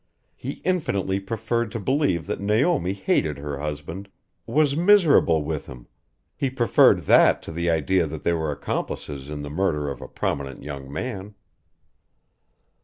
He 0.35 0.53
infinitely 0.65 1.19
preferred 1.19 1.71
to 1.73 1.79
believe 1.79 2.25
that 2.25 2.39
Naomi 2.39 2.93
hated 2.93 3.37
her 3.37 3.59
husband 3.59 4.09
was 4.47 4.75
miserable 4.75 5.43
with 5.43 5.67
him 5.67 5.85
he 6.35 6.49
preferred 6.49 7.01
that 7.01 7.43
to 7.43 7.51
the 7.51 7.69
idea 7.69 8.07
that 8.07 8.23
they 8.23 8.33
were 8.33 8.51
accomplices 8.51 9.29
in 9.29 9.41
the 9.43 9.49
murder 9.51 9.89
of 9.89 10.01
a 10.01 10.07
prominent 10.07 10.63
young 10.63 10.91
man. 10.91 11.35